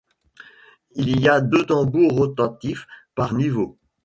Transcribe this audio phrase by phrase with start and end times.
[0.95, 3.77] Il y a deux tambours rotatifs par niveau.